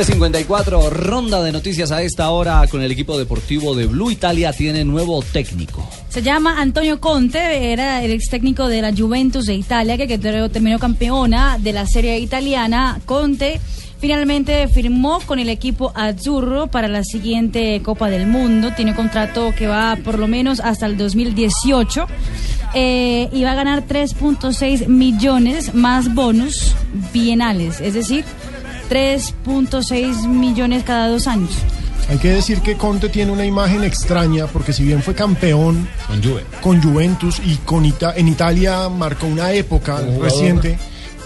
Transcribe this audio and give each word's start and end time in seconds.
354, 0.00 0.88
ronda 0.88 1.42
de 1.42 1.52
noticias 1.52 1.92
a 1.92 2.00
esta 2.00 2.30
hora 2.30 2.66
con 2.70 2.80
el 2.80 2.90
equipo 2.90 3.18
deportivo 3.18 3.74
de 3.74 3.84
Blue 3.84 4.10
Italia. 4.10 4.50
Tiene 4.50 4.82
nuevo 4.82 5.20
técnico. 5.20 5.86
Se 6.08 6.22
llama 6.22 6.58
Antonio 6.58 6.98
Conte, 7.00 7.70
era 7.70 8.02
el 8.02 8.12
ex 8.12 8.30
técnico 8.30 8.68
de 8.68 8.80
la 8.80 8.94
Juventus 8.96 9.44
de 9.44 9.56
Italia, 9.56 9.98
que 9.98 10.16
terminó 10.16 10.78
campeona 10.78 11.58
de 11.58 11.74
la 11.74 11.86
serie 11.86 12.18
italiana. 12.18 12.98
Conte 13.04 13.60
finalmente 14.00 14.66
firmó 14.68 15.20
con 15.26 15.38
el 15.38 15.50
equipo 15.50 15.92
Azzurro 15.94 16.68
para 16.68 16.88
la 16.88 17.04
siguiente 17.04 17.82
Copa 17.82 18.08
del 18.08 18.26
Mundo. 18.26 18.72
Tiene 18.74 18.92
un 18.92 18.96
contrato 18.96 19.52
que 19.54 19.66
va 19.66 19.98
por 20.02 20.18
lo 20.18 20.26
menos 20.26 20.60
hasta 20.60 20.86
el 20.86 20.96
2018. 20.96 22.06
Eh, 22.72 23.28
y 23.32 23.42
va 23.42 23.52
a 23.52 23.54
ganar 23.56 23.86
3.6 23.86 24.86
millones 24.86 25.74
más 25.74 26.14
bonus 26.14 26.74
bienales, 27.12 27.80
es 27.80 27.94
decir, 27.94 28.24
3.6 28.90 30.26
millones 30.26 30.82
cada 30.82 31.08
dos 31.08 31.26
años. 31.26 31.50
Hay 32.10 32.18
que 32.18 32.30
decir 32.30 32.60
que 32.60 32.76
Conte 32.76 33.08
tiene 33.08 33.30
una 33.30 33.44
imagen 33.44 33.84
extraña 33.84 34.48
porque 34.48 34.72
si 34.72 34.82
bien 34.82 35.00
fue 35.00 35.14
campeón 35.14 35.88
con, 36.60 36.82
Juventus 36.82 37.40
y 37.44 37.54
con 37.58 37.84
en 37.84 38.28
Italia 38.28 38.88
marcó 38.88 39.28
una 39.28 39.52
época 39.52 40.00
reciente, 40.20 40.76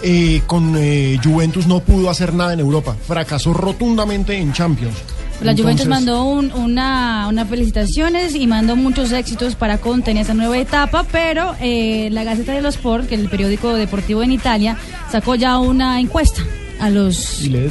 eh, 0.03 0.43
con 0.45 0.75
eh, 0.77 1.19
Juventus 1.23 1.65
no 1.65 1.79
pudo 1.79 2.11
hacer 2.11 2.35
nada 2.35 2.53
en 2.53 2.59
Europa. 2.59 2.95
Fracasó 3.07 3.51
rotundamente 3.51 4.37
en 4.37 4.53
Champions. 4.53 4.95
La 5.41 5.55
Juventus 5.55 5.87
mandó 5.87 6.23
una, 6.23 7.27
unas 7.27 7.49
felicitaciones 7.49 8.35
y 8.35 8.45
mandó 8.45 8.75
muchos 8.75 9.11
éxitos 9.11 9.55
para 9.55 9.79
Conte 9.79 10.11
en 10.11 10.17
esa 10.17 10.35
nueva 10.35 10.57
etapa, 10.57 11.03
pero 11.11 11.55
eh, 11.59 12.09
la 12.11 12.23
Gaceta 12.23 12.53
dello 12.53 12.69
Sport, 12.69 13.07
que 13.07 13.15
es 13.15 13.21
el 13.21 13.29
periódico 13.29 13.73
deportivo 13.73 14.21
en 14.21 14.31
Italia, 14.31 14.77
sacó 15.11 15.33
ya 15.33 15.57
una 15.57 15.99
encuesta 15.99 16.43
a 16.79 16.89
los... 16.89 17.41
¿Y 17.41 17.49
le, 17.49 17.69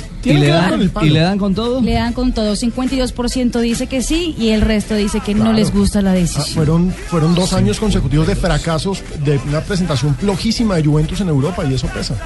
dan, 0.48 1.38
con 1.38 1.54
todo? 1.54 1.80
Le 1.80 1.94
dan 1.94 2.12
con 2.12 2.32
todo. 2.32 2.54
52% 2.54 3.60
dice 3.60 3.86
que 3.86 4.02
sí 4.02 4.34
y 4.38 4.50
el 4.50 4.60
resto 4.60 4.94
dice 4.94 5.20
que 5.20 5.34
no 5.34 5.52
les 5.52 5.72
gusta 5.72 6.02
la 6.02 6.12
decisión. 6.12 6.44
Ah, 6.46 6.54
fueron, 6.54 6.90
fueron 6.90 7.34
dos 7.34 7.52
años 7.52 7.78
consecutivos 7.78 8.26
de 8.26 8.36
fracasos, 8.36 9.02
de 9.24 9.38
una 9.48 9.60
presentación 9.60 10.14
flojísima 10.14 10.76
de 10.76 10.84
Juventus 10.84 11.20
en 11.20 11.28
Europa 11.28 11.64
y 11.64 11.74
eso 11.74 11.86
pesa. 11.88 12.16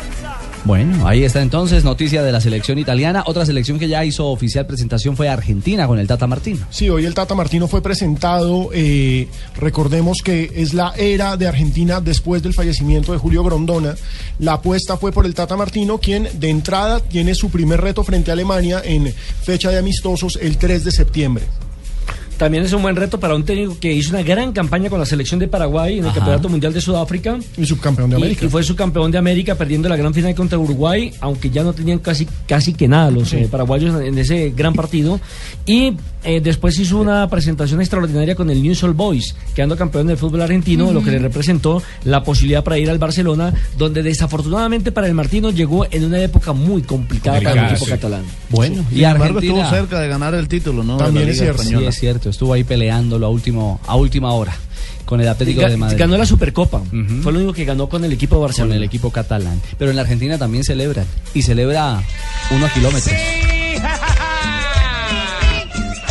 Bueno, 0.68 1.08
ahí 1.08 1.24
está 1.24 1.40
entonces, 1.40 1.82
noticia 1.82 2.22
de 2.22 2.30
la 2.30 2.42
selección 2.42 2.76
italiana. 2.76 3.22
Otra 3.24 3.46
selección 3.46 3.78
que 3.78 3.88
ya 3.88 4.04
hizo 4.04 4.26
oficial 4.26 4.66
presentación 4.66 5.16
fue 5.16 5.26
Argentina 5.26 5.86
con 5.86 5.98
el 5.98 6.06
Tata 6.06 6.26
Martino. 6.26 6.66
Sí, 6.68 6.90
hoy 6.90 7.06
el 7.06 7.14
Tata 7.14 7.34
Martino 7.34 7.68
fue 7.68 7.80
presentado. 7.80 8.68
Eh, 8.74 9.28
recordemos 9.56 10.18
que 10.22 10.52
es 10.54 10.74
la 10.74 10.92
era 10.94 11.38
de 11.38 11.48
Argentina 11.48 12.02
después 12.02 12.42
del 12.42 12.52
fallecimiento 12.52 13.12
de 13.12 13.18
Julio 13.18 13.42
Grondona. 13.42 13.94
La 14.40 14.52
apuesta 14.52 14.98
fue 14.98 15.10
por 15.10 15.24
el 15.24 15.34
Tata 15.34 15.56
Martino, 15.56 15.96
quien 15.96 16.28
de 16.34 16.50
entrada 16.50 17.00
tiene 17.00 17.34
su 17.34 17.48
primer 17.48 17.80
reto 17.80 18.04
frente 18.04 18.30
a 18.30 18.34
Alemania 18.34 18.82
en 18.84 19.10
fecha 19.42 19.70
de 19.70 19.78
amistosos 19.78 20.38
el 20.42 20.58
3 20.58 20.84
de 20.84 20.90
septiembre. 20.90 21.44
También 22.38 22.62
es 22.62 22.72
un 22.72 22.82
buen 22.82 22.94
reto 22.94 23.18
para 23.18 23.34
un 23.34 23.44
técnico 23.44 23.76
que 23.80 23.92
hizo 23.92 24.10
una 24.10 24.22
gran 24.22 24.52
campaña 24.52 24.88
con 24.88 25.00
la 25.00 25.06
selección 25.06 25.40
de 25.40 25.48
Paraguay 25.48 25.98
en 25.98 26.06
el 26.06 26.12
Campeonato 26.12 26.48
Mundial 26.48 26.72
de 26.72 26.80
Sudáfrica. 26.80 27.36
Y 27.56 27.66
subcampeón 27.66 28.10
de 28.10 28.16
América. 28.16 28.46
Y, 28.46 28.48
fue 28.48 28.62
subcampeón 28.62 29.10
de 29.10 29.18
América 29.18 29.56
perdiendo 29.56 29.88
la 29.88 29.96
gran 29.96 30.14
final 30.14 30.36
contra 30.36 30.56
Uruguay, 30.56 31.12
aunque 31.20 31.50
ya 31.50 31.64
no 31.64 31.72
tenían 31.72 31.98
casi, 31.98 32.28
casi 32.46 32.74
que 32.74 32.86
nada 32.86 33.10
los 33.10 33.32
eh, 33.32 33.48
paraguayos 33.50 34.00
en 34.00 34.16
ese 34.18 34.50
gran 34.50 34.72
partido. 34.72 35.20
Y 35.66 35.94
eh, 36.22 36.40
después 36.40 36.78
hizo 36.78 36.98
una 36.98 37.28
presentación 37.28 37.80
extraordinaria 37.80 38.36
con 38.36 38.50
el 38.50 38.62
News 38.62 38.84
All 38.84 38.94
Boys, 38.94 39.34
quedando 39.52 39.76
campeón 39.76 40.06
del 40.06 40.16
fútbol 40.16 40.42
argentino, 40.42 40.92
lo 40.92 41.02
que 41.02 41.10
le 41.10 41.18
representó 41.18 41.82
la 42.04 42.22
posibilidad 42.22 42.62
para 42.62 42.78
ir 42.78 42.88
al 42.88 42.98
Barcelona, 42.98 43.52
donde 43.76 44.04
desafortunadamente 44.04 44.92
para 44.92 45.08
el 45.08 45.14
Martino 45.14 45.50
llegó 45.50 45.86
en 45.90 46.04
una 46.04 46.20
época 46.22 46.52
muy 46.52 46.82
complicada 46.82 47.40
para 47.40 47.66
el 47.66 47.72
equipo 47.72 47.86
catalán. 47.86 48.22
Bueno, 48.48 48.84
y, 48.92 49.02
Argentina 49.02 49.40
estuvo 49.40 49.70
cerca 49.70 50.00
de 50.00 50.08
ganar 50.08 50.34
el 50.34 50.46
título, 50.46 50.84
¿no? 50.84 50.98
También 50.98 51.28
es 51.28 51.38
cierto. 51.38 51.62
Sí, 51.62 51.74
es 51.74 51.96
cierto 51.96 52.27
estuvo 52.30 52.52
ahí 52.52 52.64
peleándolo 52.64 53.26
a, 53.26 53.30
último, 53.30 53.80
a 53.86 53.96
última 53.96 54.32
hora 54.32 54.54
con 55.08 55.20
el 55.22 55.28
Atlético 55.28 55.62
de 55.62 55.76
Madrid. 55.76 55.98
Ganó 55.98 56.18
la 56.18 56.26
Supercopa. 56.26 56.82
Fue 57.22 57.32
lo 57.32 57.38
único 57.38 57.54
que 57.54 57.64
ganó 57.64 57.88
con 57.88 58.04
el 58.04 58.12
equipo 58.12 58.36
de 58.36 58.42
Barcelona. 58.42 58.74
Con 58.74 58.76
el 58.76 58.84
equipo 58.84 59.10
catalán. 59.10 59.60
Pero 59.78 59.90
en 59.90 59.96
la 59.96 60.02
Argentina 60.02 60.36
también 60.36 60.64
celebran. 60.64 61.06
Y 61.32 61.40
celebra 61.40 62.02
unos 62.50 62.70
kilómetros. 62.72 63.14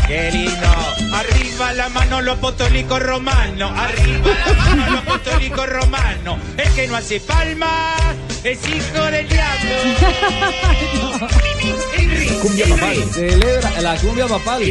Qué 0.08 0.32
lindo. 0.32 0.68
Arriba 1.14 1.74
la 1.74 1.90
mano 1.90 2.22
los 2.22 2.38
apostólicos 2.38 3.00
romanos. 3.00 3.72
Arriba 3.76 4.32
la 4.48 4.54
mano 4.54 4.90
los 4.90 5.00
apostólicos 5.02 5.70
romanos. 5.70 6.40
El 6.58 6.70
que 6.74 6.88
no 6.88 6.96
hace 6.96 7.20
palmas 7.20 8.02
es 8.44 8.60
hijo 8.68 9.04
del 9.12 9.28
diablo. 9.30 9.76
Cumbia 12.58 12.76
papal. 12.76 13.04
Celebra 13.14 13.82
la 13.82 13.96
cumbia 13.98 14.26
papal. 14.26 14.64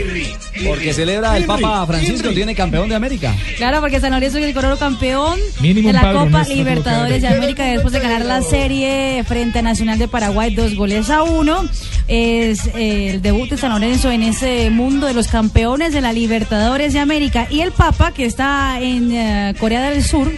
Porque 0.67 0.93
celebra 0.93 1.37
el 1.37 1.45
Papa 1.45 1.87
Francisco, 1.87 2.31
tiene 2.31 2.53
campeón 2.53 2.89
de 2.89 2.97
América. 2.97 3.33
Claro, 3.57 3.81
porque 3.81 4.01
San 4.01 4.11
Lorenzo 4.11 4.39
es 4.39 4.45
el 4.45 4.55
cororo 4.55 4.77
campeón 4.77 5.39
de 5.61 5.93
la 5.93 6.13
Copa 6.13 6.43
Libertadores 6.45 7.23
de 7.23 7.29
América 7.29 7.65
después 7.65 7.93
de 7.93 8.01
ganar 8.01 8.25
la 8.25 8.43
serie 8.43 9.23
frente 9.25 9.61
a 9.61 9.63
Nacional 9.63 10.01
de 10.01 10.09
Paraguay, 10.09 10.53
dos 10.53 10.75
goles 10.75 11.11
a 11.11 11.23
uno. 11.23 11.65
Es 12.09 12.67
eh, 12.75 13.11
el 13.11 13.23
debut 13.23 13.51
de 13.51 13.57
San 13.57 13.71
Lorenzo 13.71 14.11
en 14.11 14.25
ese 14.25 14.69
mundo 14.71 15.07
de 15.07 15.15
los 15.15 15.29
campeones 15.29 15.93
de 15.93 16.01
la 16.01 16.13
Libertadores 16.13 16.93
de 16.93 16.99
América. 16.99 17.47
Y 17.51 17.61
el 17.61 17.71
Papa, 17.71 18.13
que 18.13 18.25
está 18.25 18.81
en 18.81 19.13
eh, 19.13 19.55
Corea 19.61 19.91
del 19.91 20.03
Sur, 20.03 20.33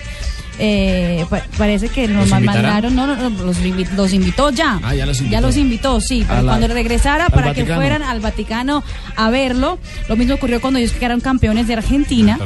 eh, 0.59 1.25
parece 1.57 1.89
que 1.89 2.09
nos 2.09 2.29
mandaron, 2.29 2.95
no, 2.95 3.07
no, 3.07 3.31
los, 3.31 3.59
los, 3.97 4.13
invitó 4.13 4.51
ya. 4.51 4.81
Ah, 4.83 4.95
ya 4.95 5.07
los 5.07 5.19
invitó. 5.19 5.33
Ya 5.33 5.41
los 5.41 5.57
invitó, 5.57 6.01
sí, 6.01 6.25
cuando 6.25 6.67
regresara 6.69 7.29
para 7.29 7.55
que 7.55 7.65
fueran 7.65 8.03
al 8.03 8.21
Vaticano 8.21 8.83
a 9.17 9.31
verlo. 9.31 9.79
Lo 10.09 10.17
mismo 10.17 10.35
ocurrió 10.35 10.61
cuando 10.61 10.79
ellos 10.79 10.93
quedaron 10.93 11.21
campeones 11.21 11.69
de 11.69 11.75
Argentina. 11.75 12.39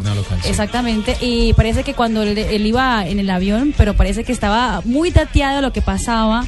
Exactamente, 0.45 1.17
y 1.21 1.53
parece 1.55 1.84
que 1.84 1.95
cuando 1.95 2.23
él, 2.23 2.67
iba 2.67 3.06
en 3.06 3.19
el 3.19 3.31
avión, 3.31 3.75
pero 3.77 3.95
parece 3.95 4.25
que 4.25 4.33
estaba 4.33 4.83
muy 4.84 5.11
tateado 5.11 5.62
lo 5.62 5.73
que 5.73 5.83
pasaba 5.83 6.44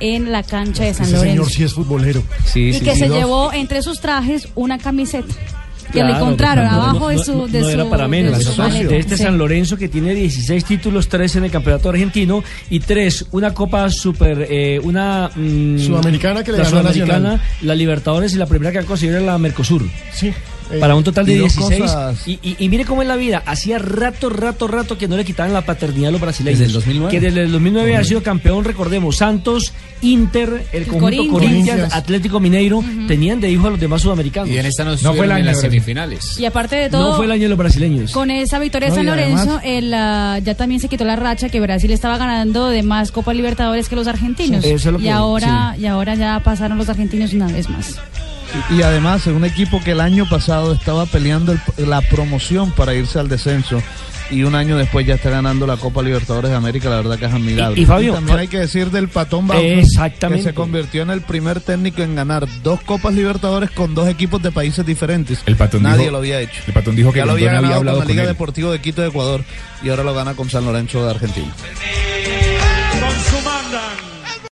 en 0.00 0.30
la 0.30 0.44
cancha 0.44 0.84
de 0.84 0.94
San 0.94 1.10
Lorenzo. 1.10 1.24
señor 1.24 1.50
sí 1.50 1.64
es 1.64 1.74
futbolero. 1.74 2.22
y 2.54 2.78
que 2.80 2.94
se 2.94 3.08
llevó 3.08 3.52
entre 3.52 3.82
sus 3.82 4.00
trajes 4.00 4.48
una 4.54 4.78
camiseta 4.78 5.34
que 5.92 6.04
le 6.04 6.12
encontraron 6.12 6.66
abajo 6.66 7.08
de 7.08 7.18
su. 7.18 7.46
De 7.46 7.60
no, 7.60 7.68
era 7.68 7.84
para 7.88 8.08
menos. 8.08 8.56
De, 8.88 8.98
este 8.98 9.16
San 9.16 9.38
Lorenzo 9.38 9.76
que 9.76 9.88
tiene 9.88 10.14
16 10.14 10.64
títulos, 10.64 11.08
3 11.08 11.36
en 11.36 11.44
el 11.44 11.50
campeonato 11.50 11.88
argentino 11.88 12.42
y 12.70 12.80
3, 12.80 13.26
una 13.32 13.54
copa 13.54 13.88
super. 13.90 14.46
Eh, 14.48 14.80
una. 14.82 15.30
Mm, 15.34 15.78
sudamericana 15.78 16.44
que 16.44 16.52
le 16.52 16.58
la 16.58 16.64
ganó 16.64 16.80
Sudamericana, 16.80 17.42
la 17.62 17.74
Libertadores 17.74 18.34
y 18.34 18.36
la 18.36 18.46
primera 18.46 18.72
que 18.72 18.78
ha 18.78 18.84
conseguido 18.84 19.20
la 19.20 19.38
Mercosur. 19.38 19.82
Sí. 20.12 20.32
Eh, 20.70 20.78
para 20.78 20.94
un 20.94 21.04
total 21.04 21.26
de 21.26 21.34
16. 21.34 21.90
Y, 22.26 22.68
mire 22.68 22.84
cómo 22.84 23.02
es 23.02 23.08
la 23.08 23.16
vida. 23.16 23.42
Hacía 23.46 23.78
rato, 23.78 24.28
rato, 24.28 24.68
rato 24.68 24.98
que 24.98 25.08
no 25.08 25.16
le 25.16 25.24
quitaban 25.24 25.52
la 25.52 25.62
paternidad 25.62 26.08
a 26.08 26.12
los 26.12 26.20
brasileños. 26.20 26.58
Desde 26.58 26.70
el 26.70 26.72
2009. 26.74 27.10
Que 27.10 27.20
desde 27.20 27.42
el 27.42 27.52
2009 27.52 27.96
ha 27.96 28.04
sido 28.04 28.22
campeón, 28.22 28.64
recordemos. 28.64 29.16
Santos, 29.16 29.72
Inter, 30.02 30.66
el, 30.72 30.86
conjunto 30.86 31.28
Corinthians, 31.28 31.94
Atlético 31.94 32.40
Mineiro, 32.40 32.82
tenían 33.06 33.40
de 33.40 33.50
hijo 33.50 33.66
a 33.66 33.70
los 33.70 33.80
demás 33.80 34.02
sudamericanos. 34.02 34.50
Y 34.50 34.58
en 34.58 34.66
esta 34.66 34.84
no, 34.84 34.96
fue 34.96 35.24
el 35.24 35.32
año 35.32 35.40
en 35.40 35.46
las 35.46 35.60
semifinales. 35.60 36.38
Y 36.38 36.44
aparte 36.44 36.76
de 36.76 36.90
todo. 36.90 37.10
No 37.10 37.16
fue 37.16 37.26
el 37.26 37.32
año 37.32 37.42
de 37.42 37.48
los 37.48 37.58
brasileños. 37.58 38.12
Con 38.12 38.30
esa 38.30 38.58
victoria 38.58 38.90
de 38.90 38.94
San 38.94 39.06
Lorenzo, 39.06 39.60
el, 39.64 39.92
ah, 39.94 40.38
ya 40.42 40.54
también 40.54 40.80
se 40.80 40.88
quitó 40.88 41.04
la 41.04 41.16
racha 41.16 41.48
que 41.48 41.60
Brasil 41.60 41.90
estaba 41.90 42.18
ganando 42.18 42.68
de 42.68 42.82
más 42.82 43.10
Copa 43.10 43.32
Libertadores 43.32 43.88
que 43.88 43.96
los 43.96 44.06
argentinos. 44.06 44.64
y, 45.00 45.08
ahora, 45.08 45.76
y 45.78 45.86
ahora 45.86 46.14
ya 46.14 46.40
pasaron 46.40 46.78
los 46.78 46.88
argentinos 46.88 47.32
una 47.32 47.46
vez 47.46 47.68
más. 47.68 47.98
Y 48.70 48.82
además, 48.82 49.26
es 49.26 49.34
un 49.34 49.44
equipo 49.44 49.80
que 49.82 49.92
el 49.92 50.00
año 50.00 50.28
pasado 50.28 50.72
estaba 50.72 51.06
peleando 51.06 51.56
la 51.76 52.00
promoción 52.02 52.72
para 52.72 52.94
irse 52.94 53.18
al 53.18 53.28
descenso 53.28 53.82
y 54.30 54.42
un 54.42 54.54
año 54.54 54.76
después 54.76 55.06
ya 55.06 55.14
está 55.14 55.30
ganando 55.30 55.66
la 55.66 55.76
Copa 55.76 56.02
Libertadores 56.02 56.50
de 56.50 56.56
América, 56.56 56.90
la 56.90 56.96
verdad 56.96 57.18
que 57.18 57.26
es 57.26 57.32
admirable. 57.32 57.80
Y, 57.80 57.86
Fabio, 57.86 58.14
también 58.14 58.38
hay 58.38 58.48
que 58.48 58.58
decir 58.58 58.90
del 58.90 59.08
Patón 59.08 59.48
Exactamente. 59.54 60.44
que 60.44 60.50
se 60.50 60.54
convirtió 60.54 61.02
en 61.02 61.10
el 61.10 61.22
primer 61.22 61.60
técnico 61.60 62.02
en 62.02 62.14
ganar 62.14 62.46
dos 62.62 62.80
Copas 62.82 63.14
Libertadores 63.14 63.70
con 63.70 63.94
dos 63.94 64.08
equipos 64.08 64.42
de 64.42 64.52
países 64.52 64.84
diferentes. 64.84 65.42
El 65.46 65.56
Patón 65.56 65.82
Nadie 65.82 66.10
lo 66.10 66.18
había 66.18 66.40
hecho. 66.40 66.62
El 66.66 66.72
Patón 66.72 66.96
dijo 66.96 67.12
que 67.12 67.18
ya 67.18 67.26
lo 67.26 67.32
había 67.32 67.52
ganado 67.52 67.74
hablado 67.74 67.98
con 67.98 68.06
la 68.06 68.12
Liga 68.12 68.26
Deportiva 68.26 68.70
de 68.70 68.80
Quito 68.80 69.02
de 69.02 69.08
Ecuador 69.08 69.44
y 69.82 69.88
ahora 69.88 70.02
lo 70.02 70.14
gana 70.14 70.34
con 70.34 70.50
San 70.50 70.64
Lorenzo 70.64 71.04
de 71.04 71.10
Argentina. 71.10 71.52
Con 73.00 73.10
su 73.10 73.44
mandan. 73.44 74.07